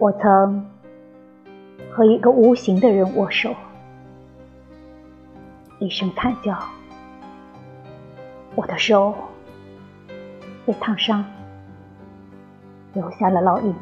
[0.00, 0.66] 我曾
[1.92, 3.54] 和一个无形的人握手，
[5.78, 6.58] 一声惨叫，
[8.54, 9.14] 我的手
[10.64, 11.22] 被烫伤，
[12.94, 13.74] 留下了烙印。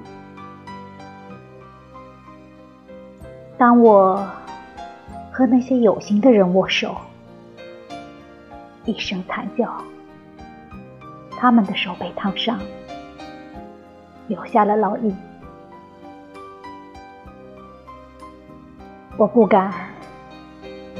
[3.57, 4.29] 当我
[5.31, 6.97] 和那些有形的人握手，
[8.85, 9.73] 一声惨叫，
[11.31, 12.59] 他们的手被烫伤，
[14.27, 15.17] 留下了烙印。
[19.19, 19.75] 我不敢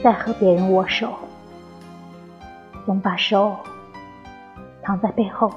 [0.03, 1.17] 再和别人握手，
[2.85, 3.57] 总把手
[4.83, 5.49] 藏在背后。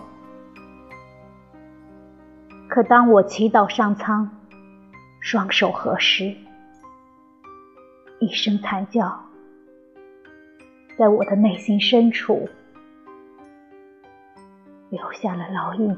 [2.69, 4.29] 可当我祈祷上苍，
[5.21, 6.35] 双手合十，
[8.19, 9.19] 一声惨叫，
[10.99, 12.47] 在我的内心深处
[14.91, 15.97] 留下了烙印。